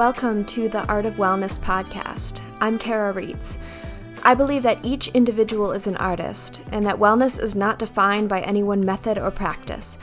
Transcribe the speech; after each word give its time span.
Welcome 0.00 0.46
to 0.46 0.70
the 0.70 0.82
Art 0.86 1.04
of 1.04 1.16
Wellness 1.16 1.60
podcast. 1.60 2.40
I'm 2.58 2.78
Kara 2.78 3.12
Reitz. 3.12 3.58
I 4.22 4.32
believe 4.32 4.62
that 4.62 4.82
each 4.82 5.08
individual 5.08 5.72
is 5.72 5.86
an 5.86 5.98
artist 5.98 6.62
and 6.72 6.86
that 6.86 6.96
wellness 6.96 7.38
is 7.38 7.54
not 7.54 7.78
defined 7.78 8.30
by 8.30 8.40
any 8.40 8.62
one 8.62 8.80
method 8.80 9.18
or 9.18 9.30
practice, 9.30 9.98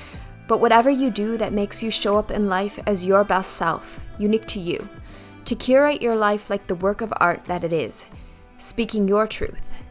but 0.47 0.59
whatever 0.59 0.91
you 0.91 1.09
do 1.09 1.35
that 1.37 1.51
makes 1.51 1.81
you 1.81 1.89
show 1.89 2.15
up 2.15 2.29
in 2.29 2.47
life 2.47 2.79
as 2.85 3.07
your 3.07 3.23
best 3.23 3.53
self, 3.53 3.99
unique 4.19 4.45
to 4.45 4.59
you, 4.59 4.87
to 5.45 5.55
curate 5.55 5.99
your 5.99 6.15
life 6.15 6.51
like 6.51 6.67
the 6.67 6.75
work 6.75 7.01
of 7.01 7.11
art 7.17 7.45
that 7.45 7.63
it 7.63 7.73
is, 7.73 8.05
speaking 8.59 9.07
your 9.07 9.25
truth. 9.25 9.81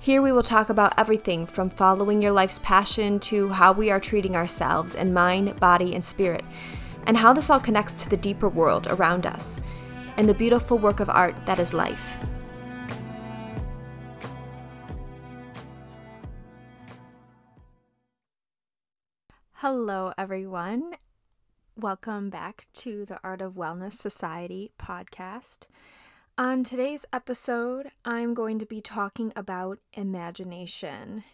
Here 0.00 0.20
we 0.20 0.32
will 0.32 0.42
talk 0.42 0.68
about 0.68 0.98
everything 0.98 1.46
from 1.46 1.70
following 1.70 2.20
your 2.20 2.32
life's 2.32 2.58
passion 2.58 3.18
to 3.20 3.48
how 3.48 3.72
we 3.72 3.90
are 3.90 4.00
treating 4.00 4.36
ourselves 4.36 4.94
in 4.94 5.14
mind, 5.14 5.58
body, 5.58 5.94
and 5.94 6.04
spirit, 6.04 6.44
and 7.06 7.16
how 7.16 7.32
this 7.32 7.50
all 7.50 7.60
connects 7.60 7.94
to 7.94 8.08
the 8.08 8.16
deeper 8.16 8.48
world 8.48 8.86
around 8.88 9.26
us 9.26 9.60
and 10.16 10.28
the 10.28 10.34
beautiful 10.34 10.78
work 10.78 11.00
of 11.00 11.08
art 11.08 11.34
that 11.46 11.58
is 11.58 11.72
life. 11.72 12.16
Hello, 19.54 20.12
everyone. 20.16 20.92
Welcome 21.76 22.30
back 22.30 22.66
to 22.74 23.04
the 23.04 23.20
Art 23.22 23.40
of 23.40 23.54
Wellness 23.54 23.92
Society 23.92 24.72
podcast. 24.78 25.66
On 26.38 26.64
today's 26.64 27.04
episode, 27.12 27.90
I'm 28.04 28.32
going 28.32 28.58
to 28.58 28.64
be 28.64 28.80
talking 28.80 29.32
about 29.36 29.78
imagination. 29.92 31.24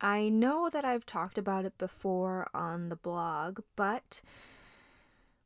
I 0.00 0.30
know 0.30 0.70
that 0.70 0.84
I've 0.84 1.04
talked 1.04 1.36
about 1.36 1.66
it 1.66 1.76
before 1.76 2.48
on 2.54 2.88
the 2.88 2.96
blog, 2.96 3.60
but 3.76 4.22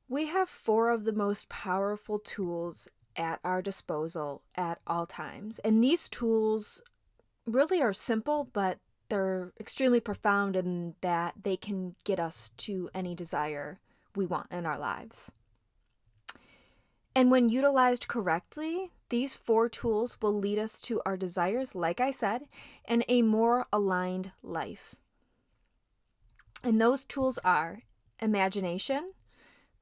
we 0.08 0.26
have 0.26 0.48
four 0.48 0.90
of 0.90 1.04
the 1.04 1.12
most 1.12 1.48
powerful 1.48 2.18
tools 2.18 2.88
at 3.16 3.40
our 3.44 3.60
disposal 3.60 4.42
at 4.54 4.80
all 4.86 5.06
times. 5.06 5.58
And 5.60 5.82
these 5.82 6.08
tools 6.08 6.80
really 7.46 7.82
are 7.82 7.92
simple, 7.92 8.48
but 8.52 8.78
they're 9.08 9.52
extremely 9.58 10.00
profound 10.00 10.56
in 10.56 10.94
that 11.00 11.34
they 11.42 11.56
can 11.56 11.94
get 12.04 12.20
us 12.20 12.50
to 12.58 12.90
any 12.94 13.14
desire 13.14 13.80
we 14.14 14.26
want 14.26 14.50
in 14.50 14.66
our 14.66 14.78
lives. 14.78 15.32
And 17.14 17.30
when 17.30 17.48
utilized 17.48 18.06
correctly, 18.06 18.92
these 19.08 19.34
four 19.34 19.68
tools 19.68 20.18
will 20.20 20.34
lead 20.38 20.58
us 20.58 20.80
to 20.82 21.00
our 21.04 21.16
desires, 21.16 21.74
like 21.74 22.00
I 22.00 22.10
said, 22.10 22.42
and 22.84 23.04
a 23.08 23.22
more 23.22 23.66
aligned 23.72 24.32
life. 24.42 24.94
And 26.62 26.80
those 26.80 27.04
tools 27.04 27.38
are 27.38 27.82
imagination, 28.20 29.12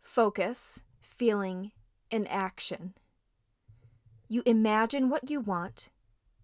focus, 0.06 0.82
feeling, 1.00 1.72
and 2.10 2.28
action. 2.28 2.94
You 4.28 4.42
imagine 4.46 5.08
what 5.08 5.28
you 5.28 5.40
want, 5.40 5.90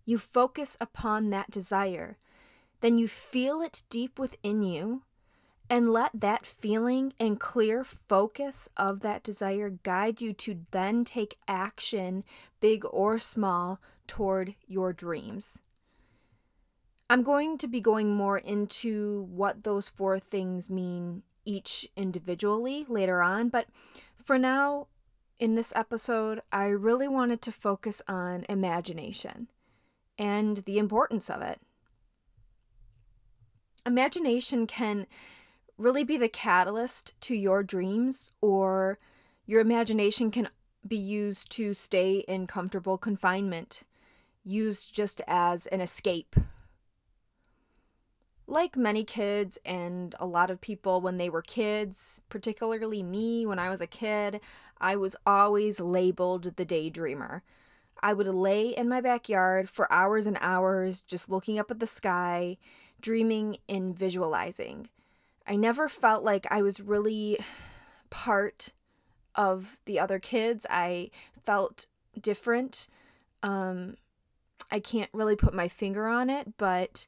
you 0.05 0.19
focus 0.19 0.77
upon 0.81 1.31
that 1.31 1.51
desire, 1.51 2.19
then 2.81 2.99
you 2.99 3.07
feel 3.07 3.63
it 3.63 3.85
deep 3.89 4.19
within 4.19 4.63
you 4.63 5.03
and 5.71 5.91
let 5.91 6.11
that 6.13 6.45
feeling 6.45 7.13
and 7.19 7.39
clear 7.39 7.85
focus 7.85 8.69
of 8.77 9.01
that 9.01 9.23
desire 9.23 9.71
guide 9.71 10.21
you 10.21 10.33
to 10.33 10.67
then 10.73 11.05
take 11.05 11.39
action, 11.47 12.25
big 12.61 12.85
or 12.91 13.19
small, 13.19 13.81
toward 14.07 14.55
your 14.67 14.93
dreams. 14.93 15.63
I'm 17.09 17.23
going 17.23 17.59
to 17.59 17.69
be 17.69 17.81
going 17.81 18.15
more 18.15 18.39
into 18.39 19.29
what 19.31 19.65
those 19.65 19.89
four 19.89 20.19
things 20.19 20.69
mean 20.69 21.23
each 21.45 21.89
individually 21.97 22.87
later 22.89 23.23
on, 23.23 23.49
but 23.49 23.67
for 24.23 24.39
now, 24.39 24.87
in 25.39 25.55
this 25.57 25.73
episode, 25.75 26.41
I 26.53 26.69
really 26.69 27.09
wanted 27.09 27.43
to 27.43 27.53
focus 27.53 28.01
on 28.07 28.47
imagination 28.49 29.49
and 30.19 30.59
the 30.59 30.79
importance 30.79 31.29
of 31.29 31.43
it. 31.43 31.61
Imagination 33.85 34.69
can 34.69 35.07
really 35.77 36.05
be 36.05 36.17
the 36.17 36.29
catalyst 36.29 37.21
to 37.23 37.35
your 37.35 37.65
dreams, 37.65 38.31
or 38.41 39.01
your 39.47 39.61
imagination 39.61 40.31
can 40.31 40.49
be 40.87 40.97
used 40.97 41.51
to 41.53 41.75
stay 41.75 42.19
in 42.29 42.47
comfortable 42.47 42.97
confinement, 42.97 43.83
used 44.45 44.95
just 44.95 45.21
as 45.27 45.67
an 45.67 45.81
escape. 45.81 46.37
Like 48.47 48.77
many 48.77 49.05
kids 49.05 49.59
and 49.65 50.15
a 50.19 50.27
lot 50.27 50.51
of 50.51 50.61
people 50.61 51.01
when 51.01 51.17
they 51.17 51.31
were 51.31 51.43
kids, 51.43 52.21
particularly 52.29 53.03
me 53.03 53.47
when 53.47 53.59
I 53.59 53.71
was 53.71 53.81
a 53.81 53.87
kid, 53.87 54.41
I 54.81 54.97
was 54.97 55.17
always 55.25 55.81
labeled 55.81 56.57
the 56.57 56.67
daydreamer. 56.67 57.43
I 58.03 58.13
would 58.15 58.27
lay 58.27 58.71
in 58.71 58.89
my 58.89 59.01
backyard 59.01 59.69
for 59.69 59.91
hours 59.93 60.27
and 60.27 60.37
hours 60.41 61.01
just 61.03 61.31
looking 61.31 61.59
up 61.59 61.71
at 61.71 61.79
the 61.79 61.87
sky, 61.87 62.59
dreaming 63.01 63.59
and 63.69 63.97
visualizing. 63.97 64.89
I 65.47 65.57
never 65.57 65.89
felt 65.89 66.25
like 66.25 66.47
I 66.51 66.63
was 66.63 66.81
really 66.81 67.39
part 68.11 68.73
of 69.35 69.79
the 69.87 70.01
other 70.01 70.19
kids. 70.19 70.67
I 70.69 71.11
felt 71.45 71.87
different. 72.21 72.89
Um, 73.43 73.97
I 74.71 74.81
can't 74.81 75.11
really 75.13 75.37
put 75.37 75.55
my 75.55 75.69
finger 75.69 76.07
on 76.07 76.29
it, 76.29 76.57
but 76.59 77.07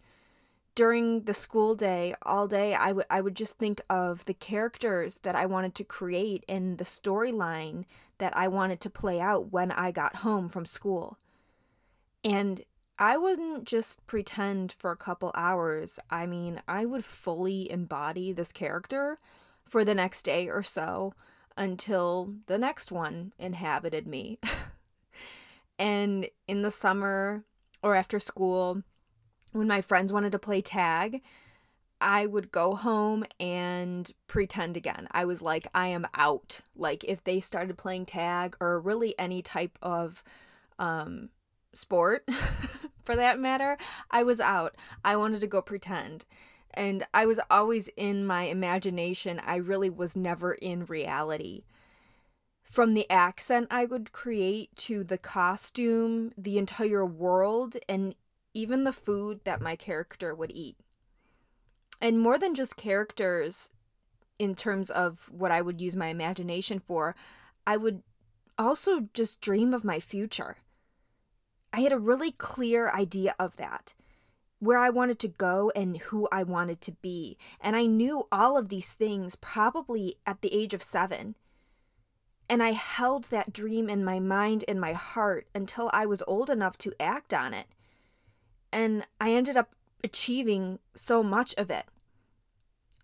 during 0.74 1.22
the 1.22 1.34
school 1.34 1.74
day, 1.74 2.14
all 2.22 2.48
day, 2.48 2.74
I 2.74 2.92
would 2.92 3.06
I 3.10 3.20
would 3.20 3.36
just 3.36 3.58
think 3.58 3.80
of 3.88 4.24
the 4.24 4.34
characters 4.34 5.18
that 5.18 5.36
I 5.36 5.46
wanted 5.46 5.74
to 5.76 5.84
create 5.84 6.44
and 6.48 6.78
the 6.78 6.84
storyline 6.84 7.84
that 8.18 8.36
I 8.36 8.48
wanted 8.48 8.80
to 8.80 8.90
play 8.90 9.20
out 9.20 9.52
when 9.52 9.70
I 9.70 9.90
got 9.90 10.16
home 10.16 10.48
from 10.48 10.66
school. 10.66 11.18
And 12.24 12.64
I 12.98 13.16
wouldn't 13.16 13.64
just 13.64 14.06
pretend 14.06 14.72
for 14.72 14.90
a 14.90 14.96
couple 14.96 15.32
hours. 15.34 15.98
I 16.10 16.26
mean, 16.26 16.62
I 16.68 16.84
would 16.84 17.04
fully 17.04 17.70
embody 17.70 18.32
this 18.32 18.52
character 18.52 19.18
for 19.68 19.84
the 19.84 19.94
next 19.94 20.22
day 20.22 20.48
or 20.48 20.62
so 20.62 21.14
until 21.56 22.34
the 22.46 22.58
next 22.58 22.92
one 22.92 23.32
inhabited 23.38 24.06
me. 24.06 24.38
and 25.78 26.28
in 26.46 26.62
the 26.62 26.70
summer 26.70 27.44
or 27.82 27.94
after 27.94 28.18
school, 28.18 28.82
when 29.54 29.68
my 29.68 29.80
friends 29.80 30.12
wanted 30.12 30.32
to 30.32 30.38
play 30.38 30.60
tag, 30.60 31.22
I 32.00 32.26
would 32.26 32.50
go 32.50 32.74
home 32.74 33.24
and 33.38 34.10
pretend 34.26 34.76
again. 34.76 35.06
I 35.12 35.24
was 35.24 35.40
like, 35.40 35.68
I 35.74 35.86
am 35.88 36.06
out. 36.14 36.60
Like, 36.74 37.04
if 37.04 37.22
they 37.22 37.38
started 37.38 37.78
playing 37.78 38.06
tag 38.06 38.56
or 38.60 38.80
really 38.80 39.16
any 39.16 39.42
type 39.42 39.78
of 39.80 40.24
um, 40.80 41.30
sport 41.72 42.28
for 43.04 43.14
that 43.14 43.38
matter, 43.38 43.78
I 44.10 44.24
was 44.24 44.40
out. 44.40 44.76
I 45.04 45.14
wanted 45.16 45.40
to 45.42 45.46
go 45.46 45.62
pretend. 45.62 46.24
And 46.74 47.06
I 47.14 47.24
was 47.24 47.38
always 47.48 47.86
in 47.96 48.26
my 48.26 48.42
imagination. 48.44 49.40
I 49.44 49.56
really 49.56 49.88
was 49.88 50.16
never 50.16 50.54
in 50.54 50.86
reality. 50.86 51.62
From 52.64 52.94
the 52.94 53.08
accent 53.08 53.68
I 53.70 53.84
would 53.84 54.10
create 54.10 54.74
to 54.78 55.04
the 55.04 55.18
costume, 55.18 56.32
the 56.36 56.58
entire 56.58 57.06
world, 57.06 57.76
and 57.88 58.16
even 58.54 58.84
the 58.84 58.92
food 58.92 59.40
that 59.44 59.60
my 59.60 59.76
character 59.76 60.34
would 60.34 60.52
eat. 60.52 60.76
And 62.00 62.20
more 62.20 62.38
than 62.38 62.54
just 62.54 62.76
characters 62.76 63.70
in 64.38 64.54
terms 64.54 64.90
of 64.90 65.30
what 65.30 65.50
I 65.50 65.60
would 65.60 65.80
use 65.80 65.96
my 65.96 66.08
imagination 66.08 66.78
for, 66.78 67.14
I 67.66 67.76
would 67.76 68.02
also 68.58 69.08
just 69.12 69.40
dream 69.40 69.74
of 69.74 69.84
my 69.84 70.00
future. 70.00 70.58
I 71.72 71.80
had 71.80 71.92
a 71.92 71.98
really 71.98 72.30
clear 72.30 72.90
idea 72.90 73.34
of 73.38 73.56
that, 73.56 73.94
where 74.60 74.78
I 74.78 74.90
wanted 74.90 75.18
to 75.20 75.28
go 75.28 75.72
and 75.74 75.96
who 75.96 76.28
I 76.30 76.42
wanted 76.44 76.80
to 76.82 76.92
be. 76.92 77.36
And 77.60 77.74
I 77.74 77.86
knew 77.86 78.28
all 78.30 78.56
of 78.56 78.68
these 78.68 78.92
things 78.92 79.36
probably 79.36 80.16
at 80.24 80.40
the 80.40 80.54
age 80.54 80.74
of 80.74 80.82
seven. 80.82 81.34
And 82.48 82.62
I 82.62 82.72
held 82.72 83.24
that 83.24 83.52
dream 83.52 83.88
in 83.88 84.04
my 84.04 84.20
mind 84.20 84.64
and 84.68 84.80
my 84.80 84.92
heart 84.92 85.48
until 85.54 85.90
I 85.92 86.06
was 86.06 86.22
old 86.26 86.50
enough 86.50 86.76
to 86.78 86.92
act 87.00 87.34
on 87.34 87.54
it. 87.54 87.66
And 88.74 89.06
I 89.20 89.32
ended 89.32 89.56
up 89.56 89.72
achieving 90.02 90.80
so 90.96 91.22
much 91.22 91.54
of 91.56 91.70
it. 91.70 91.86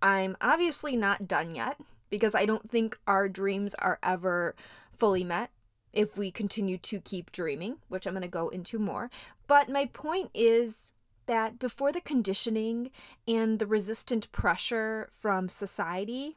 I'm 0.03 0.37
obviously 0.41 0.97
not 0.97 1.29
done 1.29 1.55
yet 1.55 1.81
because 2.11 2.35
I 2.35 2.45
don't 2.45 2.69
think 2.69 2.99
our 3.07 3.29
dreams 3.29 3.75
are 3.77 4.01
ever 4.03 4.57
fully 4.99 5.23
met 5.23 5.51
if 5.93 6.19
we 6.19 6.33
continue 6.33 6.77
to 6.79 7.01
keep 7.01 7.31
dreaming, 7.31 7.77
which 7.87 8.05
I'm 8.05 8.15
going 8.15 8.23
to 8.23 8.29
go 8.29 8.49
into 8.49 8.81
more. 8.81 9.11
But 9.47 9.69
my 9.69 9.87
point 9.87 10.31
is 10.35 10.91
that 11.27 11.61
before 11.61 11.93
the 11.93 12.01
conditioning 12.01 12.91
and 13.29 13.61
the 13.61 13.67
resistant 13.67 14.33
pressure 14.33 15.09
from 15.13 15.49
society, 15.49 16.37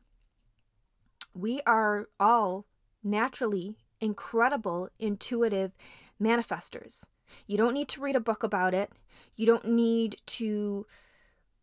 we 1.33 1.59
are 1.65 2.07
all 2.19 2.65
naturally 3.03 3.77
incredible, 4.00 4.89
intuitive 5.00 5.71
manifestors. 6.21 7.06
You 7.47 7.57
don't 7.57 7.73
need 7.73 7.87
to 7.89 8.01
read 8.01 8.15
a 8.15 8.21
book 8.21 8.43
about 8.43 8.73
it. 8.73 8.91
You 9.35 9.45
don't 9.45 9.65
need 9.65 10.17
to 10.27 10.85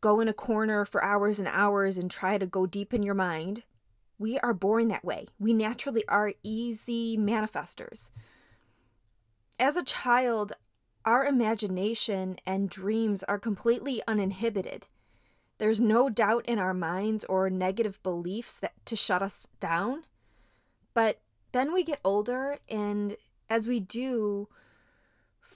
go 0.00 0.20
in 0.20 0.28
a 0.28 0.34
corner 0.34 0.84
for 0.84 1.04
hours 1.04 1.38
and 1.38 1.48
hours 1.48 1.98
and 1.98 2.10
try 2.10 2.38
to 2.38 2.46
go 2.46 2.66
deep 2.66 2.94
in 2.94 3.02
your 3.02 3.14
mind. 3.14 3.62
We 4.18 4.38
are 4.40 4.54
born 4.54 4.88
that 4.88 5.04
way. 5.04 5.28
We 5.38 5.52
naturally 5.52 6.04
are 6.08 6.34
easy 6.42 7.16
manifestors. 7.16 8.10
As 9.58 9.76
a 9.76 9.84
child, 9.84 10.52
our 11.04 11.24
imagination 11.24 12.36
and 12.46 12.68
dreams 12.68 13.22
are 13.24 13.38
completely 13.38 14.02
uninhibited. 14.06 14.86
There's 15.58 15.80
no 15.80 16.08
doubt 16.08 16.46
in 16.46 16.58
our 16.58 16.74
minds 16.74 17.24
or 17.24 17.50
negative 17.50 18.02
beliefs 18.02 18.58
that 18.60 18.72
to 18.86 18.96
shut 18.96 19.22
us 19.22 19.46
down. 19.58 20.04
But 20.94 21.20
then 21.52 21.72
we 21.72 21.82
get 21.82 22.00
older 22.04 22.58
and 22.68 23.16
as 23.48 23.66
we 23.66 23.80
do 23.80 24.48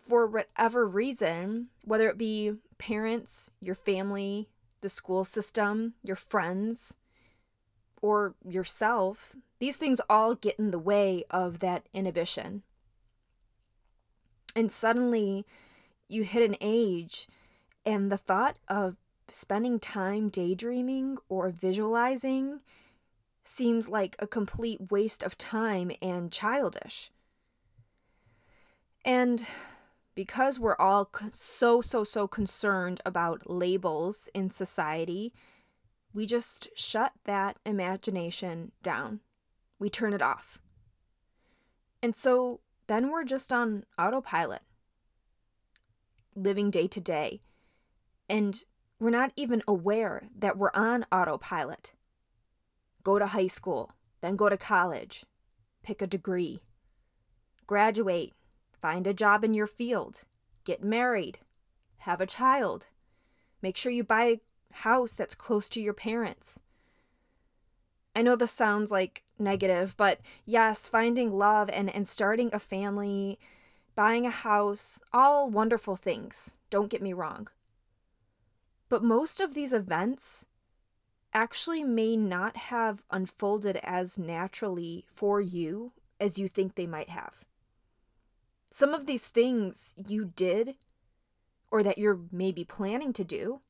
for 0.09 0.27
whatever 0.27 0.87
reason, 0.87 1.69
whether 1.85 2.09
it 2.09 2.19
be 2.19 2.53
parents, 2.79 3.51
your 3.61 3.75
family, 3.75 4.49
the 4.81 4.89
school 4.89 5.25
system, 5.25 5.95
your 6.03 6.17
friends, 6.17 6.95
or 8.03 8.35
yourself, 8.47 9.35
these 9.59 9.77
things 9.77 10.01
all 10.11 10.35
get 10.35 10.59
in 10.59 10.71
the 10.71 10.79
way 10.79 11.25
of 11.31 11.61
that 11.61 11.87
inhibition. 11.95 12.63
And 14.55 14.71
suddenly 14.71 15.47
you 16.09 16.23
hit 16.23 16.49
an 16.49 16.57
age, 16.61 17.27
and 17.87 18.13
the 18.13 18.19
thought 18.19 18.59
of 18.69 18.97
spending 19.31 19.81
time 19.81 20.29
daydreaming 20.29 21.17
or 21.29 21.49
visualizing 21.49 22.61
seems 23.43 23.89
like 23.89 24.17
a 24.19 24.27
complete 24.27 24.91
waste 24.91 25.23
of 25.23 25.39
time 25.39 25.91
and 26.03 26.31
childish. 26.31 27.11
And 29.05 29.47
because 30.15 30.59
we're 30.59 30.77
all 30.79 31.11
so, 31.33 31.81
so, 31.81 32.05
so 32.05 32.29
concerned 32.29 33.01
about 33.05 33.51
labels 33.51 34.29
in 34.35 34.51
society, 34.51 35.33
we 36.13 36.27
just 36.27 36.69
shut 36.77 37.13
that 37.25 37.57
imagination 37.67 38.73
down. 38.83 39.21
We 39.79 39.91
turn 39.91 40.13
it 40.13 40.23
off. 40.23 40.59
And 42.03 42.15
so 42.15 42.61
then 42.87 43.11
we're 43.11 43.25
just 43.25 43.53
on 43.53 43.85
autopilot, 43.99 44.63
living 46.37 46.71
day 46.71 46.87
to 46.87 47.01
day. 47.01 47.41
And 48.29 48.63
we're 49.01 49.11
not 49.11 49.33
even 49.37 49.63
aware 49.67 50.29
that 50.39 50.57
we're 50.57 50.71
on 50.75 51.05
autopilot. 51.11 51.93
Go 53.03 53.19
to 53.19 53.27
high 53.27 53.49
school, 53.49 53.93
then 54.21 54.37
go 54.37 54.49
to 54.49 54.57
college, 54.57 55.25
pick 55.83 56.01
a 56.01 56.07
degree, 56.07 56.61
graduate, 57.67 58.33
find 58.85 59.07
a 59.07 59.15
job 59.15 59.43
in 59.43 59.55
your 59.55 59.67
field, 59.67 60.25
get 60.67 60.85
married, 60.85 61.39
have 62.01 62.21
a 62.21 62.27
child, 62.27 62.89
make 63.63 63.79
sure 63.79 63.91
you 63.91 64.05
buy 64.05 64.25
a 64.25 64.41
house 64.73 65.15
that's 65.15 65.35
close 65.35 65.71
to 65.71 65.81
your 65.81 65.95
parents. 65.95 66.61
I 68.15 68.21
know 68.21 68.37
this 68.37 68.51
sounds 68.51 68.93
like 68.93 69.23
negative, 69.39 69.95
but 69.97 70.21
yes, 70.45 70.87
finding 70.87 71.33
love 71.33 71.71
and, 71.73 71.89
and 71.89 72.07
starting 72.07 72.51
a 72.53 72.59
family, 72.59 73.39
buying 73.95 74.27
a 74.27 74.31
house, 74.31 75.01
all 75.15 75.49
wonderful 75.49 75.97
things. 75.97 76.55
Don't 76.69 76.91
get 76.91 77.01
me 77.01 77.15
wrong. 77.15 77.49
But 78.91 79.03
most 79.03 79.41
of 79.41 79.55
these 79.55 79.73
events 79.73 80.47
actually 81.33 81.85
may 81.85 82.19
not 82.19 82.59
have 82.59 83.03
unfolded 83.11 83.81
as 83.83 84.19
naturally 84.19 85.07
for 85.15 85.41
you 85.41 85.93
as 86.21 86.39
you 86.39 86.49
think 86.49 86.75
they 86.75 86.87
might 86.87 87.09
have. 87.09 87.47
Some 88.75 88.93
of 88.93 89.07
these 89.07 89.25
things 89.25 89.95
you 90.05 90.25
did, 90.25 90.75
or 91.71 91.85
that 91.85 91.97
you're 91.97 92.19
maybe 92.33 92.65
planning 92.65 93.13
to 93.13 93.23
do, 93.23 93.61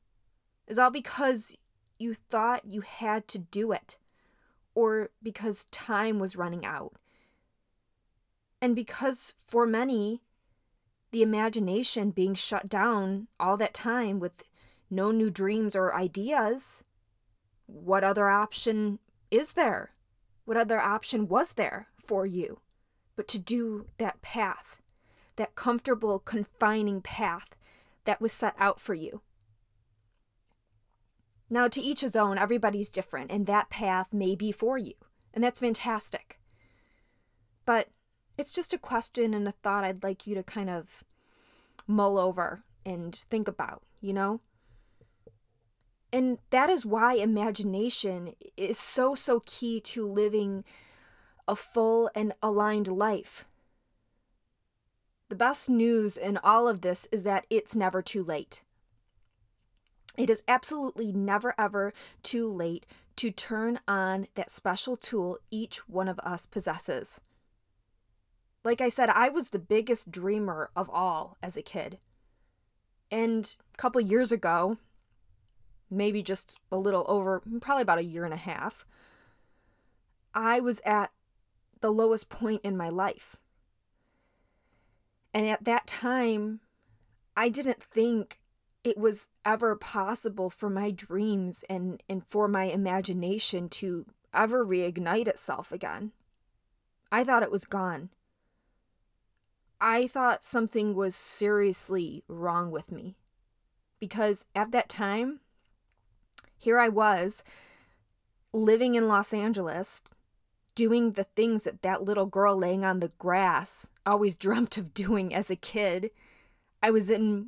is 0.65 0.79
all 0.79 0.89
because 0.89 1.55
you 1.99 2.15
thought 2.15 2.65
you 2.65 2.81
had 2.81 3.27
to 3.27 3.37
do 3.37 3.71
it, 3.71 3.99
or 4.73 5.11
because 5.21 5.65
time 5.65 6.17
was 6.17 6.35
running 6.35 6.65
out. 6.65 6.93
And 8.59 8.75
because 8.75 9.35
for 9.45 9.67
many, 9.67 10.23
the 11.11 11.21
imagination 11.21 12.09
being 12.09 12.33
shut 12.33 12.67
down 12.67 13.27
all 13.39 13.57
that 13.57 13.75
time 13.75 14.19
with 14.19 14.41
no 14.89 15.11
new 15.11 15.29
dreams 15.29 15.75
or 15.75 15.93
ideas, 15.93 16.83
what 17.67 18.03
other 18.03 18.27
option 18.27 18.97
is 19.29 19.53
there? 19.53 19.91
What 20.45 20.57
other 20.57 20.79
option 20.79 21.27
was 21.27 21.51
there 21.51 21.89
for 22.03 22.25
you 22.25 22.59
but 23.15 23.27
to 23.29 23.39
do 23.39 23.85
that 23.97 24.21
path, 24.21 24.81
that 25.35 25.55
comfortable, 25.55 26.19
confining 26.19 27.01
path 27.01 27.55
that 28.05 28.21
was 28.21 28.31
set 28.31 28.55
out 28.57 28.79
for 28.79 28.93
you? 28.93 29.21
Now, 31.49 31.67
to 31.67 31.81
each 31.81 32.01
his 32.01 32.15
own, 32.15 32.37
everybody's 32.37 32.89
different, 32.89 33.31
and 33.31 33.45
that 33.45 33.69
path 33.69 34.13
may 34.13 34.35
be 34.35 34.51
for 34.51 34.77
you, 34.77 34.93
and 35.33 35.43
that's 35.43 35.59
fantastic. 35.59 36.39
But 37.65 37.89
it's 38.37 38.53
just 38.53 38.73
a 38.73 38.79
question 38.79 39.33
and 39.33 39.47
a 39.47 39.51
thought 39.51 39.83
I'd 39.83 40.03
like 40.03 40.27
you 40.27 40.35
to 40.35 40.43
kind 40.43 40.69
of 40.69 41.03
mull 41.87 42.17
over 42.17 42.63
and 42.85 43.15
think 43.15 43.47
about, 43.47 43.83
you 44.01 44.13
know? 44.13 44.41
And 46.11 46.39
that 46.49 46.69
is 46.69 46.85
why 46.85 47.15
imagination 47.15 48.33
is 48.55 48.77
so, 48.77 49.15
so 49.15 49.41
key 49.45 49.79
to 49.81 50.07
living 50.07 50.63
a 51.47 51.55
full 51.55 52.09
and 52.15 52.33
aligned 52.41 52.87
life. 52.87 53.45
The 55.29 55.35
best 55.35 55.69
news 55.69 56.17
in 56.17 56.37
all 56.37 56.67
of 56.67 56.81
this 56.81 57.07
is 57.11 57.23
that 57.23 57.45
it's 57.49 57.75
never 57.75 58.01
too 58.01 58.23
late. 58.23 58.63
It 60.17 60.29
is 60.29 60.43
absolutely 60.47 61.11
never, 61.11 61.53
ever 61.57 61.93
too 62.21 62.47
late 62.47 62.85
to 63.17 63.31
turn 63.31 63.79
on 63.87 64.27
that 64.35 64.51
special 64.51 64.95
tool 64.95 65.39
each 65.49 65.89
one 65.89 66.07
of 66.07 66.19
us 66.19 66.45
possesses. 66.45 67.21
Like 68.63 68.81
I 68.81 68.89
said, 68.89 69.09
I 69.09 69.29
was 69.29 69.49
the 69.49 69.59
biggest 69.59 70.11
dreamer 70.11 70.69
of 70.75 70.89
all 70.89 71.37
as 71.41 71.57
a 71.57 71.61
kid. 71.61 71.97
And 73.11 73.55
a 73.73 73.77
couple 73.77 74.01
years 74.01 74.31
ago, 74.31 74.77
maybe 75.89 76.21
just 76.23 76.59
a 76.71 76.77
little 76.77 77.05
over, 77.07 77.41
probably 77.61 77.83
about 77.83 77.99
a 77.99 78.03
year 78.03 78.25
and 78.25 78.33
a 78.33 78.37
half, 78.37 78.85
I 80.33 80.59
was 80.59 80.81
at 80.85 81.11
the 81.81 81.91
lowest 81.91 82.29
point 82.29 82.61
in 82.63 82.75
my 82.75 82.89
life. 82.89 83.37
And 85.35 85.45
at 85.47 85.65
that 85.65 85.85
time, 85.85 86.61
I 87.35 87.49
didn't 87.49 87.83
think 87.83 88.39
it 88.85 88.97
was 88.97 89.27
ever 89.43 89.75
possible 89.75 90.49
for 90.49 90.69
my 90.69 90.91
dreams 90.91 91.65
and, 91.69 92.01
and 92.07 92.25
for 92.25 92.47
my 92.47 92.63
imagination 92.63 93.67
to 93.67 94.05
ever 94.33 94.65
reignite 94.65 95.27
itself 95.27 95.73
again. 95.73 96.13
I 97.11 97.25
thought 97.25 97.43
it 97.43 97.51
was 97.51 97.65
gone. 97.65 98.11
I 99.81 100.07
thought 100.07 100.41
something 100.41 100.95
was 100.95 101.17
seriously 101.17 102.23
wrong 102.29 102.71
with 102.71 102.89
me. 102.89 103.17
Because 103.99 104.45
at 104.55 104.71
that 104.71 104.87
time, 104.87 105.41
here 106.57 106.79
I 106.79 106.87
was 106.87 107.43
living 108.53 108.95
in 108.95 109.09
Los 109.09 109.33
Angeles, 109.33 110.01
doing 110.75 111.13
the 111.13 111.23
things 111.23 111.63
that 111.63 111.81
that 111.81 112.03
little 112.03 112.25
girl 112.25 112.57
laying 112.57 112.83
on 112.83 112.99
the 112.99 113.11
grass 113.17 113.87
always 114.05 114.35
dreamt 114.35 114.77
of 114.77 114.93
doing 114.93 115.33
as 115.33 115.49
a 115.49 115.55
kid. 115.55 116.11
I 116.83 116.91
was 116.91 117.09
in, 117.09 117.47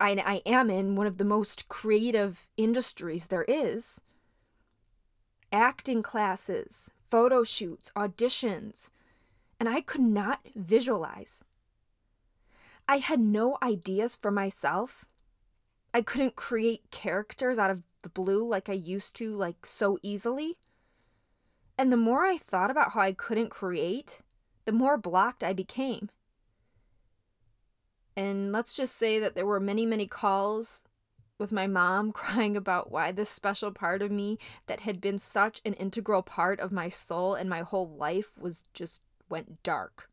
I, 0.00 0.12
I 0.24 0.42
am 0.48 0.70
in 0.70 0.96
one 0.96 1.06
of 1.06 1.18
the 1.18 1.24
most 1.24 1.68
creative 1.68 2.48
industries 2.56 3.26
there 3.26 3.44
is 3.44 4.00
acting 5.52 6.02
classes, 6.02 6.90
photo 7.08 7.44
shoots, 7.44 7.90
auditions, 7.96 8.90
and 9.58 9.68
I 9.68 9.80
could 9.80 10.00
not 10.00 10.40
visualize. 10.54 11.44
I 12.88 12.98
had 12.98 13.20
no 13.20 13.58
ideas 13.62 14.14
for 14.14 14.30
myself. 14.30 15.06
I 15.94 16.02
couldn't 16.02 16.36
create 16.36 16.90
characters 16.90 17.58
out 17.58 17.70
of 17.70 17.82
the 18.02 18.08
blue 18.08 18.46
like 18.46 18.68
I 18.68 18.74
used 18.74 19.16
to, 19.16 19.34
like 19.34 19.64
so 19.64 19.98
easily. 20.02 20.56
And 21.78 21.92
the 21.92 21.96
more 21.96 22.24
I 22.24 22.38
thought 22.38 22.70
about 22.70 22.92
how 22.92 23.00
I 23.00 23.12
couldn't 23.12 23.50
create, 23.50 24.20
the 24.64 24.72
more 24.72 24.96
blocked 24.96 25.44
I 25.44 25.52
became. 25.52 26.10
And 28.16 28.50
let's 28.50 28.74
just 28.74 28.96
say 28.96 29.18
that 29.18 29.34
there 29.34 29.44
were 29.44 29.60
many, 29.60 29.84
many 29.84 30.06
calls 30.06 30.82
with 31.38 31.52
my 31.52 31.66
mom 31.66 32.12
crying 32.12 32.56
about 32.56 32.90
why 32.90 33.12
this 33.12 33.28
special 33.28 33.70
part 33.70 34.00
of 34.00 34.10
me 34.10 34.38
that 34.66 34.80
had 34.80 35.00
been 35.00 35.18
such 35.18 35.60
an 35.64 35.74
integral 35.74 36.22
part 36.22 36.60
of 36.60 36.72
my 36.72 36.88
soul 36.88 37.34
and 37.34 37.50
my 37.50 37.60
whole 37.60 37.88
life 37.88 38.32
was 38.38 38.64
just 38.72 39.02
went 39.28 39.62
dark. 39.62 40.08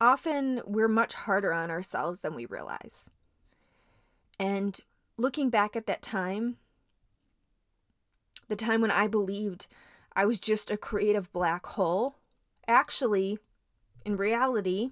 Often 0.00 0.62
we're 0.64 0.88
much 0.88 1.12
harder 1.12 1.52
on 1.52 1.70
ourselves 1.70 2.20
than 2.20 2.34
we 2.34 2.46
realize. 2.46 3.10
And 4.38 4.80
looking 5.16 5.50
back 5.50 5.74
at 5.74 5.86
that 5.86 6.02
time, 6.02 6.56
the 8.48 8.56
time 8.56 8.80
when 8.80 8.90
I 8.90 9.06
believed 9.06 9.66
I 10.14 10.24
was 10.24 10.40
just 10.40 10.70
a 10.70 10.76
creative 10.76 11.32
black 11.32 11.64
hole, 11.66 12.16
actually, 12.66 13.38
in 14.04 14.16
reality, 14.16 14.90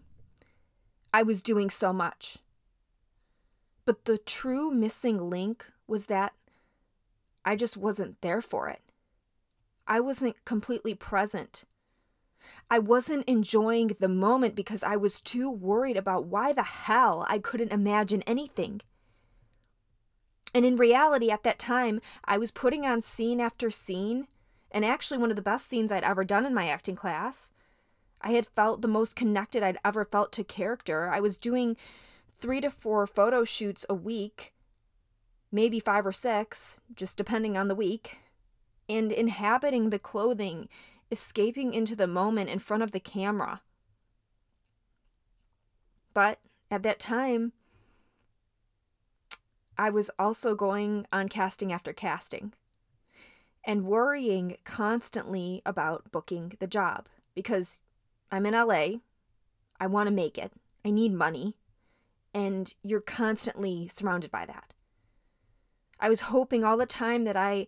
I 1.13 1.23
was 1.23 1.43
doing 1.43 1.71
so 1.71 1.93
much. 1.93 2.39
But 3.85 4.05
the 4.05 4.19
true 4.19 4.71
missing 4.71 5.31
link 5.31 5.67
was 5.87 6.07
that 6.07 6.33
I 7.45 7.57
just 7.57 7.77
wasn't 7.77 8.21
there 8.21 8.41
for 8.41 8.69
it. 8.69 8.83
I 9.87 10.01
wasn't 10.01 10.45
completely 10.45 10.95
present. 10.95 11.65
I 12.71 12.81
wasn't 12.81 13.25
enjoying 13.29 13.89
the 13.99 14.09
moment 14.09 14.55
because 14.57 14.83
I 14.83 14.97
was 14.97 15.21
too 15.21 15.49
worried 15.51 15.97
about 15.97 16.27
why 16.27 16.53
the 16.53 16.63
hell 16.63 17.25
I 17.29 17.39
couldn't 17.39 17.73
imagine 17.73 18.23
anything. 18.23 18.81
And 20.57 20.65
in 20.65 20.77
reality, 20.77 21.31
at 21.31 21.43
that 21.43 21.59
time, 21.59 22.01
I 22.25 22.39
was 22.39 22.51
putting 22.51 22.87
on 22.87 23.03
scene 23.03 23.43
after 23.43 23.69
scene, 23.71 24.27
and 24.71 24.87
actually 24.87 25.19
one 25.19 25.29
of 25.29 25.37
the 25.37 25.43
best 25.43 25.69
scenes 25.69 25.93
I'd 25.93 26.03
ever 26.03 26.25
done 26.25 26.47
in 26.47 26.55
my 26.55 26.67
acting 26.67 26.97
class. 26.97 27.53
I 28.23 28.31
had 28.31 28.47
felt 28.47 28.81
the 28.81 28.89
most 28.89 29.17
connected 29.17 29.63
I'd 29.63 29.77
ever 29.85 30.03
felt 30.03 30.33
to 30.33 30.45
character. 30.45 31.11
I 31.11 31.21
was 31.21 31.37
doing 31.37 31.77
three 32.39 32.63
to 32.63 32.71
four 32.71 33.07
photo 33.07 33.45
shoots 33.45 33.85
a 33.91 33.95
week, 33.95 34.55
maybe 35.53 35.79
five 35.79 36.07
or 36.07 36.13
six, 36.13 36.81
just 36.95 37.19
depending 37.19 37.59
on 37.59 37.69
the 37.69 37.75
week, 37.75 38.17
and 38.89 39.13
inhabiting 39.13 39.91
the 39.91 39.99
clothing, 39.99 40.71
escaping 41.13 41.75
into 41.75 41.95
the 41.95 42.07
moment 42.07 42.49
in 42.49 42.61
front 42.61 42.83
of 42.83 42.93
the 42.93 42.99
camera. 42.99 43.61
But 46.15 46.39
at 46.71 46.83
that 46.83 46.99
time, 46.99 47.53
I 49.79 49.91
was 49.91 50.11
also 50.19 50.55
going 50.55 51.07
on 51.13 51.29
casting 51.29 51.73
after 51.73 51.93
casting 51.93 52.53
and 53.65 53.85
worrying 53.85 54.57
constantly 54.65 55.61
about 55.67 56.11
booking 56.13 56.53
the 56.61 56.67
job 56.67 57.09
because 57.35 57.83
I'm 58.31 58.47
in 58.47 58.55
LA. 58.55 59.01
I 59.79 59.87
want 59.89 60.07
to 60.07 60.15
make 60.15 60.39
it. 60.39 60.53
I 60.85 60.91
need 60.91 61.13
money. 61.13 61.57
And 62.33 62.73
you're 62.83 63.01
constantly 63.01 63.89
surrounded 63.89 64.31
by 64.31 64.47
that. 64.47 64.73
I 65.99 66.09
was 66.09 66.21
hoping 66.21 66.65
all 66.65 66.77
the 66.77 66.87
time 66.87 67.25
that 67.25 67.37
I 67.37 67.67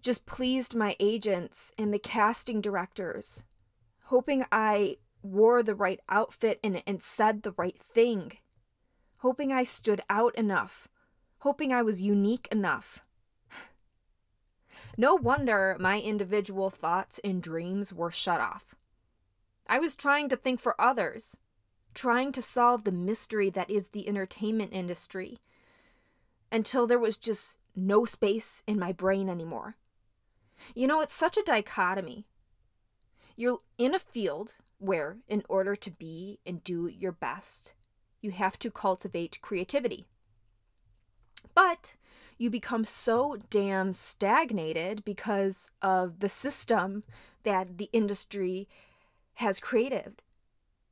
just 0.00 0.26
pleased 0.26 0.74
my 0.74 0.96
agents 0.98 1.72
and 1.78 1.94
the 1.94 1.98
casting 1.98 2.60
directors, 2.60 3.44
hoping 4.04 4.44
I 4.50 4.96
wore 5.22 5.62
the 5.62 5.74
right 5.74 6.00
outfit 6.08 6.58
and, 6.64 6.82
and 6.86 7.02
said 7.02 7.42
the 7.42 7.54
right 7.56 7.80
thing, 7.80 8.32
hoping 9.18 9.52
I 9.52 9.62
stood 9.62 10.02
out 10.10 10.34
enough, 10.34 10.88
hoping 11.42 11.72
I 11.72 11.82
was 11.82 12.00
unique 12.00 12.48
enough. 12.52 13.00
No 14.96 15.14
wonder 15.14 15.76
my 15.80 16.00
individual 16.00 16.70
thoughts 16.70 17.18
and 17.24 17.42
dreams 17.42 17.92
were 17.92 18.10
shut 18.10 18.40
off. 18.40 18.74
I 19.66 19.78
was 19.78 19.96
trying 19.96 20.28
to 20.28 20.36
think 20.36 20.60
for 20.60 20.80
others, 20.80 21.36
trying 21.94 22.30
to 22.32 22.42
solve 22.42 22.84
the 22.84 22.92
mystery 22.92 23.50
that 23.50 23.70
is 23.70 23.88
the 23.88 24.06
entertainment 24.06 24.72
industry, 24.72 25.38
until 26.50 26.86
there 26.86 26.98
was 26.98 27.16
just 27.16 27.58
no 27.74 28.04
space 28.04 28.62
in 28.66 28.78
my 28.78 28.92
brain 28.92 29.28
anymore. 29.28 29.76
You 30.74 30.86
know, 30.86 31.00
it's 31.00 31.14
such 31.14 31.36
a 31.36 31.42
dichotomy. 31.42 32.26
You're 33.34 33.58
in 33.78 33.94
a 33.94 33.98
field 33.98 34.56
where, 34.78 35.16
in 35.26 35.42
order 35.48 35.74
to 35.74 35.90
be 35.90 36.38
and 36.44 36.62
do 36.62 36.86
your 36.86 37.12
best, 37.12 37.72
you 38.20 38.30
have 38.30 38.58
to 38.60 38.70
cultivate 38.70 39.40
creativity. 39.42 40.06
But 41.54 41.96
you 42.38 42.50
become 42.50 42.84
so 42.84 43.36
damn 43.50 43.92
stagnated 43.92 45.04
because 45.04 45.70
of 45.80 46.20
the 46.20 46.28
system 46.28 47.04
that 47.42 47.78
the 47.78 47.88
industry 47.92 48.68
has 49.34 49.60
created 49.60 50.22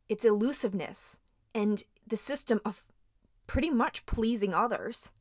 its 0.09 0.25
elusiveness 0.25 1.19
and 1.55 1.85
the 2.07 2.17
system 2.17 2.61
of 2.65 2.87
pretty 3.47 3.71
much 3.71 4.07
pleasing 4.07 4.55
others. 4.55 5.13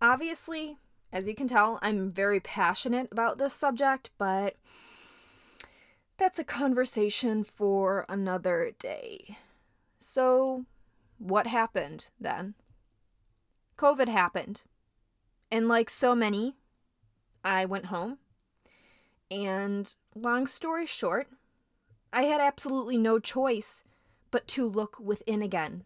Obviously, 0.00 0.78
as 1.12 1.26
you 1.26 1.34
can 1.34 1.48
tell, 1.48 1.78
I'm 1.82 2.10
very 2.10 2.40
passionate 2.40 3.08
about 3.10 3.38
this 3.38 3.54
subject, 3.54 4.10
but 4.18 4.54
that's 6.16 6.38
a 6.38 6.44
conversation 6.44 7.44
for 7.44 8.04
another 8.08 8.72
day. 8.78 9.38
So, 9.98 10.64
what 11.18 11.46
happened 11.46 12.06
then? 12.20 12.54
COVID 13.78 14.08
happened. 14.08 14.62
And 15.50 15.68
like 15.68 15.88
so 15.88 16.14
many, 16.14 16.56
I 17.42 17.64
went 17.64 17.86
home. 17.86 18.18
And 19.30 19.94
long 20.14 20.46
story 20.46 20.86
short, 20.86 21.28
I 22.12 22.24
had 22.24 22.40
absolutely 22.40 22.98
no 22.98 23.18
choice 23.18 23.84
but 24.30 24.46
to 24.48 24.66
look 24.66 24.98
within 25.00 25.40
again, 25.40 25.84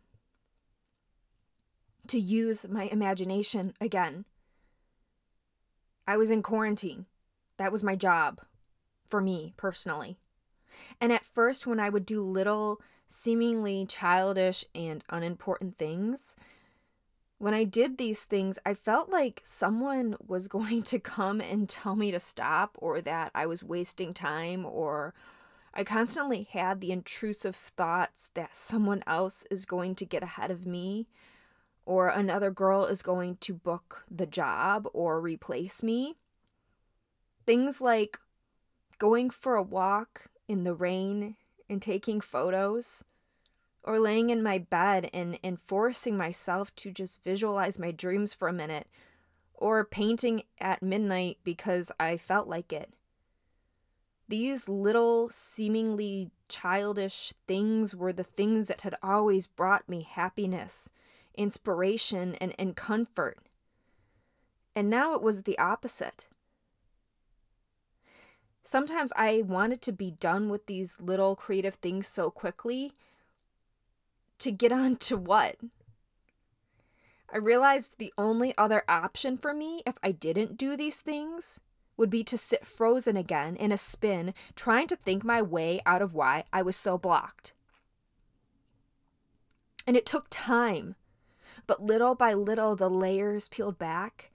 to 2.08 2.18
use 2.18 2.66
my 2.68 2.84
imagination 2.84 3.74
again. 3.80 4.24
I 6.06 6.16
was 6.16 6.30
in 6.30 6.42
quarantine. 6.42 7.06
That 7.58 7.70
was 7.70 7.84
my 7.84 7.94
job 7.94 8.40
for 9.08 9.20
me 9.20 9.54
personally. 9.56 10.16
And 11.00 11.12
at 11.12 11.26
first, 11.26 11.66
when 11.66 11.78
I 11.78 11.90
would 11.90 12.06
do 12.06 12.22
little, 12.22 12.80
seemingly 13.06 13.86
childish 13.86 14.64
and 14.74 15.04
unimportant 15.10 15.74
things, 15.76 16.34
when 17.42 17.54
I 17.54 17.64
did 17.64 17.98
these 17.98 18.22
things, 18.22 18.60
I 18.64 18.72
felt 18.72 19.10
like 19.10 19.40
someone 19.42 20.14
was 20.24 20.46
going 20.58 20.84
to 20.84 21.00
come 21.00 21.40
and 21.40 21.68
tell 21.68 21.96
me 21.96 22.12
to 22.12 22.20
stop 22.20 22.78
or 22.78 23.00
that 23.00 23.32
I 23.34 23.46
was 23.46 23.64
wasting 23.64 24.14
time 24.14 24.64
or 24.64 25.12
I 25.74 25.82
constantly 25.82 26.44
had 26.52 26.80
the 26.80 26.92
intrusive 26.92 27.56
thoughts 27.56 28.30
that 28.34 28.54
someone 28.54 29.02
else 29.08 29.44
is 29.50 29.64
going 29.64 29.96
to 29.96 30.04
get 30.04 30.22
ahead 30.22 30.52
of 30.52 30.66
me, 30.66 31.08
or 31.84 32.10
another 32.10 32.52
girl 32.52 32.84
is 32.84 33.02
going 33.02 33.38
to 33.38 33.54
book 33.54 34.04
the 34.08 34.26
job 34.26 34.86
or 34.92 35.20
replace 35.20 35.82
me. 35.82 36.14
Things 37.44 37.80
like 37.80 38.20
going 39.00 39.30
for 39.30 39.56
a 39.56 39.64
walk 39.64 40.26
in 40.46 40.62
the 40.62 40.74
rain 40.74 41.34
and 41.68 41.82
taking 41.82 42.20
photos, 42.20 43.02
or 43.84 43.98
laying 43.98 44.30
in 44.30 44.42
my 44.42 44.58
bed 44.58 45.10
and, 45.12 45.38
and 45.42 45.60
forcing 45.60 46.16
myself 46.16 46.74
to 46.76 46.90
just 46.90 47.22
visualize 47.24 47.78
my 47.78 47.90
dreams 47.90 48.32
for 48.32 48.48
a 48.48 48.52
minute, 48.52 48.86
or 49.54 49.84
painting 49.84 50.42
at 50.60 50.82
midnight 50.82 51.38
because 51.44 51.90
I 51.98 52.16
felt 52.16 52.48
like 52.48 52.72
it. 52.72 52.92
These 54.28 54.68
little, 54.68 55.28
seemingly 55.30 56.30
childish 56.48 57.32
things 57.46 57.94
were 57.94 58.12
the 58.12 58.24
things 58.24 58.68
that 58.68 58.82
had 58.82 58.94
always 59.02 59.46
brought 59.46 59.88
me 59.88 60.02
happiness, 60.08 60.88
inspiration, 61.34 62.36
and, 62.36 62.54
and 62.58 62.76
comfort. 62.76 63.38
And 64.74 64.88
now 64.88 65.14
it 65.14 65.22
was 65.22 65.42
the 65.42 65.58
opposite. 65.58 66.28
Sometimes 68.64 69.12
I 69.16 69.42
wanted 69.44 69.82
to 69.82 69.92
be 69.92 70.12
done 70.12 70.48
with 70.48 70.66
these 70.66 71.00
little 71.00 71.34
creative 71.34 71.74
things 71.74 72.06
so 72.06 72.30
quickly 72.30 72.94
to 74.42 74.52
get 74.52 74.72
on 74.72 74.96
to 74.96 75.16
what? 75.16 75.56
I 77.32 77.38
realized 77.38 77.98
the 77.98 78.12
only 78.18 78.56
other 78.58 78.82
option 78.88 79.38
for 79.38 79.54
me 79.54 79.82
if 79.86 79.96
I 80.02 80.12
didn't 80.12 80.58
do 80.58 80.76
these 80.76 81.00
things 81.00 81.60
would 81.96 82.10
be 82.10 82.24
to 82.24 82.36
sit 82.36 82.66
frozen 82.66 83.16
again 83.16 83.56
in 83.56 83.72
a 83.72 83.78
spin, 83.78 84.34
trying 84.54 84.86
to 84.88 84.96
think 84.96 85.24
my 85.24 85.40
way 85.40 85.80
out 85.86 86.02
of 86.02 86.14
why 86.14 86.44
I 86.52 86.62
was 86.62 86.76
so 86.76 86.98
blocked. 86.98 87.52
And 89.86 89.96
it 89.96 90.06
took 90.06 90.26
time, 90.30 90.96
but 91.66 91.82
little 91.82 92.14
by 92.14 92.34
little 92.34 92.76
the 92.76 92.90
layers 92.90 93.48
peeled 93.48 93.78
back, 93.78 94.30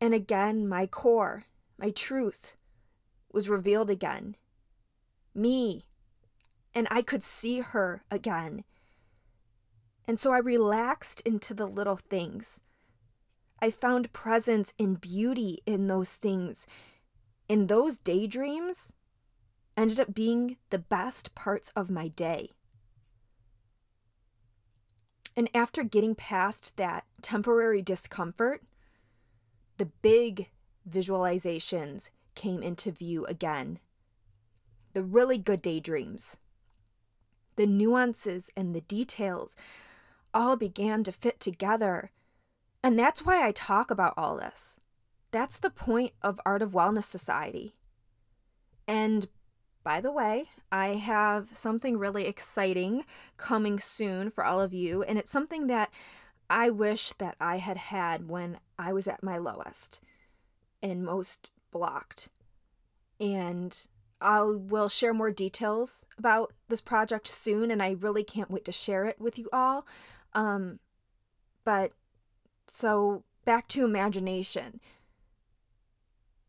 and 0.00 0.14
again 0.14 0.68
my 0.68 0.86
core, 0.86 1.44
my 1.78 1.90
truth, 1.90 2.56
was 3.32 3.48
revealed 3.48 3.90
again. 3.90 4.36
Me. 5.34 5.84
And 6.74 6.88
I 6.90 7.02
could 7.02 7.22
see 7.22 7.60
her 7.60 8.02
again. 8.10 8.64
And 10.06 10.20
so 10.20 10.32
I 10.32 10.38
relaxed 10.38 11.22
into 11.22 11.54
the 11.54 11.66
little 11.66 11.96
things 11.96 12.60
I 13.64 13.70
found 13.70 14.12
presence 14.12 14.74
and 14.78 15.00
beauty 15.00 15.62
in 15.64 15.86
those 15.86 16.16
things. 16.16 16.66
In 17.48 17.66
those 17.66 17.96
daydreams 17.96 18.92
ended 19.74 19.98
up 19.98 20.12
being 20.12 20.58
the 20.68 20.78
best 20.78 21.34
parts 21.34 21.72
of 21.74 21.88
my 21.88 22.08
day. 22.08 22.50
And 25.34 25.48
after 25.54 25.82
getting 25.82 26.14
past 26.14 26.76
that 26.76 27.04
temporary 27.22 27.80
discomfort, 27.80 28.62
the 29.78 29.86
big 29.86 30.50
visualizations 30.86 32.10
came 32.34 32.62
into 32.62 32.92
view 32.92 33.24
again. 33.24 33.78
The 34.92 35.02
really 35.02 35.38
good 35.38 35.62
daydreams, 35.62 36.36
the 37.56 37.66
nuances 37.66 38.50
and 38.54 38.74
the 38.74 38.82
details 38.82 39.56
all 40.34 40.56
began 40.56 41.04
to 41.04 41.12
fit 41.12 41.40
together 41.40 42.10
and 42.84 42.98
that's 42.98 43.24
why 43.24 43.42
I 43.42 43.50
talk 43.52 43.90
about 43.90 44.12
all 44.18 44.36
this. 44.36 44.76
That's 45.30 45.56
the 45.58 45.70
point 45.70 46.12
of 46.20 46.38
Art 46.44 46.60
of 46.60 46.72
Wellness 46.72 47.04
Society. 47.04 47.72
And 48.86 49.26
by 49.82 50.02
the 50.02 50.12
way, 50.12 50.50
I 50.70 50.88
have 50.88 51.48
something 51.54 51.96
really 51.96 52.26
exciting 52.26 53.06
coming 53.38 53.78
soon 53.78 54.28
for 54.28 54.44
all 54.44 54.60
of 54.60 54.74
you, 54.74 55.02
and 55.02 55.18
it's 55.18 55.30
something 55.30 55.66
that 55.68 55.90
I 56.50 56.68
wish 56.68 57.12
that 57.12 57.36
I 57.40 57.56
had 57.56 57.78
had 57.78 58.28
when 58.28 58.58
I 58.78 58.92
was 58.92 59.08
at 59.08 59.22
my 59.22 59.38
lowest. 59.38 60.02
and 60.82 61.02
most 61.02 61.52
blocked. 61.70 62.28
And 63.18 63.86
I 64.20 64.42
will 64.42 64.90
share 64.90 65.14
more 65.14 65.30
details 65.30 66.04
about 66.18 66.52
this 66.68 66.82
project 66.82 67.26
soon, 67.26 67.70
and 67.70 67.82
I 67.82 67.92
really 67.92 68.24
can't 68.24 68.50
wait 68.50 68.66
to 68.66 68.72
share 68.72 69.06
it 69.06 69.18
with 69.18 69.38
you 69.38 69.48
all. 69.54 69.86
Um, 70.34 70.80
but 71.64 71.92
so 72.66 73.24
back 73.44 73.68
to 73.68 73.84
imagination. 73.84 74.80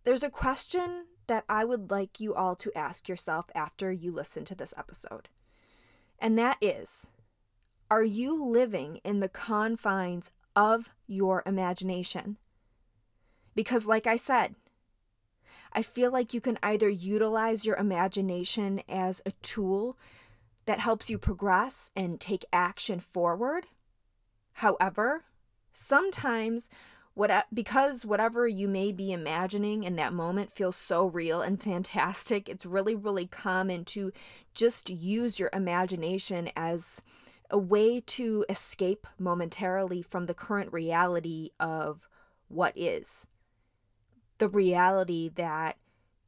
There's 0.03 0.23
a 0.23 0.29
question 0.29 1.05
that 1.27 1.45
I 1.49 1.65
would 1.65 1.89
like 1.89 2.19
you 2.19 2.35
all 2.35 2.55
to 2.57 2.77
ask 2.77 3.09
yourself 3.09 3.49
after 3.55 3.91
you 3.91 4.11
listen 4.11 4.45
to 4.45 4.55
this 4.55 4.73
episode. 4.77 5.29
And 6.19 6.37
that 6.37 6.57
is 6.61 7.07
Are 7.89 8.03
you 8.03 8.43
living 8.43 8.99
in 9.03 9.19
the 9.19 9.29
confines 9.29 10.31
of 10.55 10.95
your 11.07 11.43
imagination? 11.45 12.37
Because, 13.55 13.87
like 13.87 14.05
I 14.05 14.17
said, 14.17 14.55
I 15.71 15.81
feel 15.81 16.11
like 16.11 16.33
you 16.33 16.41
can 16.41 16.59
either 16.63 16.89
utilize 16.89 17.65
your 17.65 17.75
imagination 17.75 18.81
as 18.87 19.21
a 19.25 19.31
tool 19.41 19.97
that 20.65 20.79
helps 20.79 21.09
you 21.09 21.17
progress 21.17 21.91
and 21.95 22.19
take 22.19 22.45
action 22.53 22.99
forward. 22.99 23.65
However, 24.55 25.25
sometimes 25.74 26.69
what 27.13 27.45
because 27.53 28.05
whatever 28.05 28.47
you 28.47 28.69
may 28.69 28.93
be 28.93 29.12
imagining 29.12 29.83
in 29.83 29.97
that 29.97 30.13
moment 30.13 30.53
feels 30.53 30.77
so 30.77 31.07
real 31.07 31.41
and 31.41 31.62
fantastic, 31.62 32.47
it's 32.47 32.65
really 32.65 32.95
really 32.95 33.27
common 33.27 33.83
to 33.85 34.13
just 34.53 34.89
use 34.89 35.39
your 35.39 35.50
imagination 35.51 36.50
as 36.55 37.01
a 37.50 37.57
way 37.57 38.00
to 38.00 38.45
escape 38.47 39.05
momentarily 39.19 40.01
from 40.01 40.25
the 40.25 40.33
current 40.33 40.71
reality 40.71 41.50
of 41.59 42.07
what 42.47 42.77
is 42.77 43.27
the 44.38 44.47
reality 44.47 45.29
that 45.35 45.77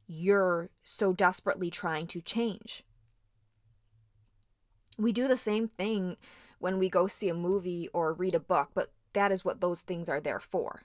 you're 0.06 0.68
so 0.84 1.14
desperately 1.14 1.70
trying 1.70 2.06
to 2.06 2.20
change. 2.20 2.84
We 4.98 5.12
do 5.12 5.28
the 5.28 5.36
same 5.36 5.66
thing 5.66 6.16
when 6.58 6.78
we 6.78 6.88
go 6.88 7.06
see 7.06 7.28
a 7.28 7.34
movie 7.34 7.88
or 7.92 8.12
read 8.12 8.34
a 8.34 8.40
book, 8.40 8.70
but 8.74 8.92
that 9.12 9.32
is 9.32 9.44
what 9.44 9.60
those 9.60 9.80
things 9.80 10.08
are 10.08 10.20
there 10.20 10.40
for. 10.40 10.82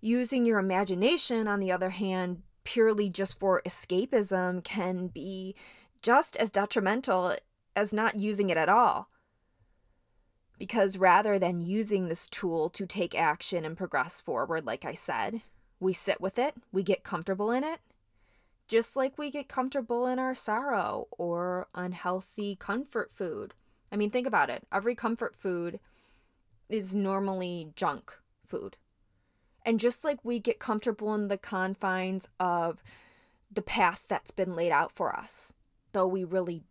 Using 0.00 0.46
your 0.46 0.58
imagination, 0.58 1.46
on 1.46 1.60
the 1.60 1.72
other 1.72 1.90
hand, 1.90 2.42
purely 2.64 3.08
just 3.08 3.38
for 3.38 3.62
escapism 3.66 4.62
can 4.64 5.08
be 5.08 5.54
just 6.00 6.36
as 6.36 6.50
detrimental 6.50 7.36
as 7.76 7.92
not 7.92 8.18
using 8.18 8.50
it 8.50 8.56
at 8.56 8.68
all. 8.68 9.08
Because 10.58 10.98
rather 10.98 11.38
than 11.38 11.60
using 11.60 12.08
this 12.08 12.26
tool 12.28 12.70
to 12.70 12.86
take 12.86 13.14
action 13.14 13.64
and 13.64 13.76
progress 13.76 14.20
forward, 14.20 14.64
like 14.64 14.84
I 14.84 14.94
said, 14.94 15.42
we 15.80 15.92
sit 15.92 16.20
with 16.20 16.38
it, 16.38 16.54
we 16.70 16.82
get 16.82 17.02
comfortable 17.02 17.50
in 17.50 17.64
it, 17.64 17.80
just 18.68 18.96
like 18.96 19.18
we 19.18 19.30
get 19.30 19.48
comfortable 19.48 20.06
in 20.06 20.18
our 20.18 20.34
sorrow 20.34 21.08
or 21.10 21.66
unhealthy 21.74 22.56
comfort 22.56 23.10
food. 23.12 23.54
I 23.92 23.96
mean, 23.96 24.10
think 24.10 24.26
about 24.26 24.48
it. 24.48 24.66
Every 24.72 24.94
comfort 24.94 25.36
food 25.36 25.78
is 26.70 26.94
normally 26.94 27.68
junk 27.76 28.12
food. 28.46 28.78
And 29.64 29.78
just 29.78 30.02
like 30.02 30.24
we 30.24 30.40
get 30.40 30.58
comfortable 30.58 31.14
in 31.14 31.28
the 31.28 31.36
confines 31.36 32.26
of 32.40 32.82
the 33.52 33.62
path 33.62 34.04
that's 34.08 34.30
been 34.30 34.56
laid 34.56 34.72
out 34.72 34.90
for 34.90 35.14
us, 35.14 35.52
though 35.92 36.06
we 36.06 36.24
really, 36.24 36.64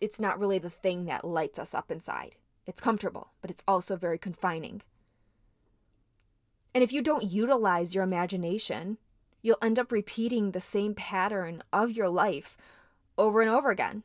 it's 0.00 0.18
not 0.18 0.38
really 0.38 0.58
the 0.58 0.70
thing 0.70 1.04
that 1.04 1.24
lights 1.24 1.58
us 1.58 1.74
up 1.74 1.90
inside. 1.90 2.36
It's 2.66 2.80
comfortable, 2.80 3.32
but 3.42 3.50
it's 3.50 3.62
also 3.68 3.94
very 3.94 4.18
confining. 4.18 4.82
And 6.74 6.82
if 6.82 6.92
you 6.92 7.02
don't 7.02 7.30
utilize 7.30 7.94
your 7.94 8.02
imagination, 8.02 8.96
you'll 9.42 9.58
end 9.60 9.78
up 9.78 9.92
repeating 9.92 10.50
the 10.50 10.60
same 10.60 10.94
pattern 10.94 11.62
of 11.72 11.90
your 11.90 12.08
life 12.08 12.56
over 13.18 13.42
and 13.42 13.50
over 13.50 13.70
again. 13.70 14.04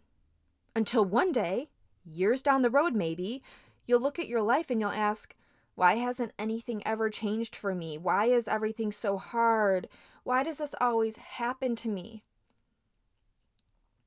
Until 0.76 1.06
one 1.06 1.32
day, 1.32 1.70
years 2.08 2.42
down 2.42 2.62
the 2.62 2.70
road 2.70 2.96
maybe, 2.96 3.44
you'll 3.86 4.02
look 4.02 4.20
at 4.20 4.28
your 4.28 4.42
life 4.42 4.70
and 4.70 4.80
you'll 4.80 4.90
ask, 4.90 5.36
why 5.76 5.96
hasn't 5.96 6.34
anything 6.40 6.82
ever 6.88 7.10
changed 7.10 7.56
for 7.56 7.76
me? 7.76 7.98
Why 7.98 8.26
is 8.26 8.48
everything 8.48 8.92
so 8.92 9.18
hard? 9.18 9.88
Why 10.24 10.44
does 10.44 10.58
this 10.58 10.74
always 10.82 11.18
happen 11.18 11.76
to 11.78 11.90
me? 11.90 12.24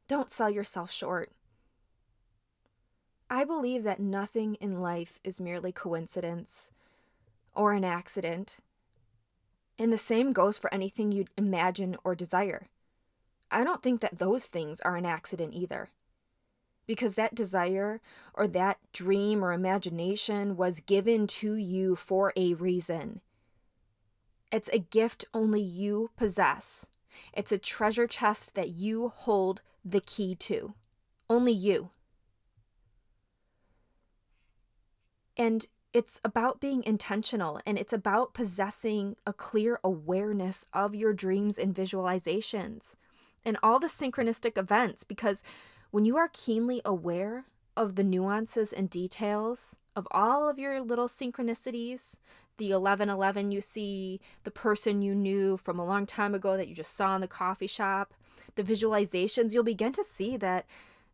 Don't 0.08 0.30
sell 0.30 0.50
yourself 0.50 0.90
short. 0.90 1.30
I 3.30 3.44
believe 3.44 3.84
that 3.84 4.00
nothing 4.00 4.56
in 4.56 4.80
life 4.80 5.20
is 5.22 5.40
merely 5.40 5.70
coincidence 5.70 6.72
or 7.54 7.72
an 7.72 7.84
accident. 7.84 8.58
And 9.78 9.92
the 9.92 9.96
same 9.96 10.32
goes 10.32 10.58
for 10.58 10.74
anything 10.74 11.12
you'd 11.12 11.30
imagine 11.38 11.96
or 12.02 12.16
desire. 12.16 12.66
I 13.48 13.62
don't 13.62 13.82
think 13.82 14.00
that 14.00 14.18
those 14.18 14.46
things 14.46 14.80
are 14.80 14.96
an 14.96 15.06
accident 15.06 15.54
either. 15.54 15.90
Because 16.90 17.14
that 17.14 17.36
desire 17.36 18.00
or 18.34 18.48
that 18.48 18.78
dream 18.92 19.44
or 19.44 19.52
imagination 19.52 20.56
was 20.56 20.80
given 20.80 21.28
to 21.28 21.54
you 21.54 21.94
for 21.94 22.32
a 22.34 22.54
reason. 22.54 23.20
It's 24.50 24.68
a 24.72 24.80
gift 24.80 25.24
only 25.32 25.62
you 25.62 26.10
possess. 26.16 26.88
It's 27.32 27.52
a 27.52 27.58
treasure 27.58 28.08
chest 28.08 28.56
that 28.56 28.70
you 28.70 29.12
hold 29.14 29.60
the 29.84 30.00
key 30.00 30.34
to. 30.34 30.74
Only 31.28 31.52
you. 31.52 31.90
And 35.36 35.64
it's 35.92 36.20
about 36.24 36.60
being 36.60 36.82
intentional 36.82 37.60
and 37.64 37.78
it's 37.78 37.92
about 37.92 38.34
possessing 38.34 39.14
a 39.24 39.32
clear 39.32 39.78
awareness 39.84 40.66
of 40.74 40.96
your 40.96 41.12
dreams 41.12 41.56
and 41.56 41.72
visualizations 41.72 42.96
and 43.44 43.56
all 43.62 43.78
the 43.78 43.86
synchronistic 43.86 44.58
events 44.58 45.04
because 45.04 45.44
when 45.90 46.04
you 46.04 46.16
are 46.16 46.30
keenly 46.32 46.80
aware 46.84 47.46
of 47.76 47.96
the 47.96 48.04
nuances 48.04 48.72
and 48.72 48.88
details 48.90 49.76
of 49.96 50.06
all 50.10 50.48
of 50.48 50.58
your 50.58 50.80
little 50.80 51.08
synchronicities, 51.08 52.16
the 52.58 52.66
1111 52.66 53.50
you 53.50 53.60
see, 53.60 54.20
the 54.44 54.50
person 54.50 55.02
you 55.02 55.14
knew 55.14 55.56
from 55.56 55.78
a 55.78 55.84
long 55.84 56.06
time 56.06 56.34
ago 56.34 56.56
that 56.56 56.68
you 56.68 56.74
just 56.74 56.96
saw 56.96 57.14
in 57.14 57.20
the 57.20 57.26
coffee 57.26 57.66
shop, 57.66 58.14
the 58.54 58.62
visualizations, 58.62 59.52
you'll 59.52 59.64
begin 59.64 59.92
to 59.92 60.04
see 60.04 60.36
that 60.36 60.66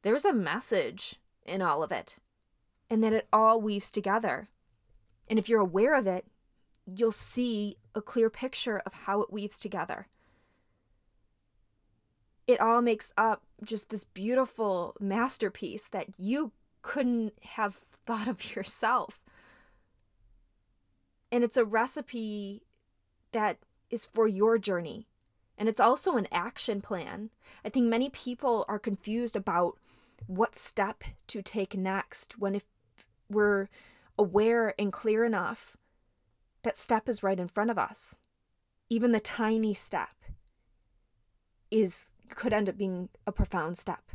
there's 0.03 0.25
a 0.25 0.33
message 0.33 1.17
in 1.45 1.63
all 1.63 1.83
of 1.83 1.93
it 1.93 2.19
and 2.91 3.03
that 3.03 3.13
it 3.13 3.29
all 3.33 3.61
weaves 3.61 3.91
together. 3.91 4.49
And 5.29 5.39
if 5.39 5.49
you're 5.49 5.61
aware 5.61 5.95
of 5.95 6.07
it, 6.07 6.27
you'll 6.87 7.13
see 7.13 7.77
a 7.95 8.03
clear 8.03 8.31
picture 8.31 8.81
of 8.85 8.93
how 8.93 9.23
it 9.23 9.33
weaves 9.33 9.59
together. 9.59 10.09
It 12.47 12.61
all 12.61 12.81
makes 12.81 13.13
up 13.17 13.43
just 13.65 13.91
this 13.91 14.05
beautiful 14.05 14.95
masterpiece 15.01 15.89
that 15.89 16.07
you 16.19 16.53
couldn't 16.83 17.35
have 17.43 17.75
thought 18.07 18.29
of 18.29 18.55
yourself. 18.55 19.21
And 21.33 21.43
it's 21.43 21.57
a 21.57 21.65
recipe 21.65 22.63
that 23.33 23.59
is 23.91 24.07
for 24.07 24.29
your 24.29 24.59
journey. 24.59 25.09
And 25.59 25.69
it's 25.69 25.81
also 25.81 26.17
an 26.17 26.29
action 26.31 26.81
plan. 26.81 27.31
I 27.65 27.69
think 27.69 27.87
many 27.87 28.11
people 28.11 28.65
are 28.69 28.79
confused 28.79 29.37
about 29.37 29.79
what 30.27 30.57
step 30.57 31.05
to 31.29 31.43
take 31.43 31.77
next 31.77 32.39
when 32.39 32.55
if 32.55 32.65
we're 33.29 33.69
aware 34.19 34.75
and 34.79 34.93
clear 34.93 35.25
enough 35.25 35.77
that 36.63 36.77
step 36.77 37.09
is 37.09 37.23
right 37.23 37.39
in 37.39 37.49
front 37.49 37.71
of 37.71 37.79
us. 37.79 38.17
Even 38.89 39.13
the 39.13 39.21
tiny 39.21 39.75
step 39.75 40.15
is 41.71 42.13
could 42.31 42.53
end 42.53 42.69
up 42.69 42.77
being 42.77 43.09
a 43.27 43.33
profound 43.33 43.79
step 43.79 44.11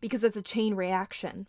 because 0.00 0.24
it's 0.24 0.36
a 0.36 0.42
chain 0.42 0.74
reaction. 0.74 1.46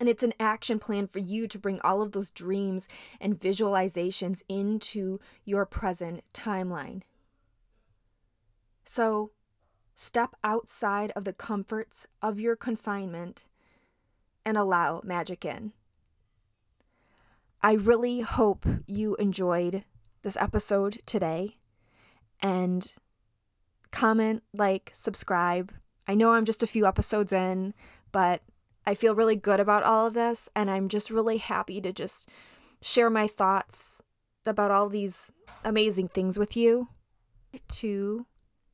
And 0.00 0.08
it's 0.08 0.22
an 0.22 0.34
action 0.38 0.78
plan 0.78 1.08
for 1.08 1.18
you 1.18 1.48
to 1.48 1.58
bring 1.58 1.80
all 1.82 2.02
of 2.02 2.12
those 2.12 2.30
dreams 2.30 2.86
and 3.20 3.38
visualizations 3.38 4.42
into 4.48 5.18
your 5.44 5.66
present 5.66 6.22
timeline. 6.32 7.02
So, 8.84 9.32
step 9.96 10.36
outside 10.44 11.12
of 11.16 11.24
the 11.24 11.32
comforts 11.32 12.06
of 12.22 12.38
your 12.38 12.54
confinement 12.54 13.48
and 14.44 14.56
allow 14.56 15.00
magic 15.04 15.44
in. 15.44 15.72
I 17.60 17.72
really 17.72 18.20
hope 18.20 18.64
you 18.86 19.16
enjoyed 19.16 19.82
this 20.22 20.36
episode 20.36 21.00
today 21.06 21.56
and 22.40 22.92
comment, 23.90 24.42
like, 24.54 24.90
subscribe. 24.92 25.72
I 26.06 26.14
know 26.14 26.32
I'm 26.32 26.44
just 26.44 26.62
a 26.62 26.66
few 26.66 26.86
episodes 26.86 27.32
in, 27.32 27.74
but 28.12 28.42
I 28.86 28.94
feel 28.94 29.14
really 29.14 29.36
good 29.36 29.60
about 29.60 29.82
all 29.82 30.06
of 30.06 30.14
this 30.14 30.48
and 30.56 30.70
I'm 30.70 30.88
just 30.88 31.10
really 31.10 31.36
happy 31.36 31.78
to 31.82 31.92
just 31.92 32.28
share 32.80 33.10
my 33.10 33.26
thoughts 33.26 34.02
about 34.46 34.70
all 34.70 34.88
these 34.88 35.30
amazing 35.62 36.08
things 36.08 36.38
with 36.38 36.56
you 36.56 36.88
to 37.68 38.24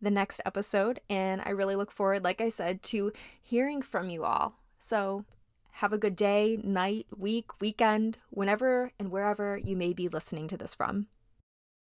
the 0.00 0.12
next 0.12 0.40
episode 0.46 1.00
and 1.10 1.42
I 1.44 1.50
really 1.50 1.74
look 1.74 1.90
forward 1.90 2.22
like 2.22 2.40
I 2.40 2.48
said 2.48 2.82
to 2.84 3.10
hearing 3.42 3.82
from 3.82 4.08
you 4.08 4.22
all. 4.22 4.54
So 4.78 5.24
have 5.72 5.92
a 5.92 5.98
good 5.98 6.14
day, 6.14 6.60
night, 6.62 7.06
week, 7.16 7.60
weekend, 7.60 8.18
whenever 8.30 8.92
and 9.00 9.10
wherever 9.10 9.58
you 9.58 9.76
may 9.76 9.92
be 9.92 10.06
listening 10.06 10.46
to 10.46 10.56
this 10.56 10.76
from. 10.76 11.08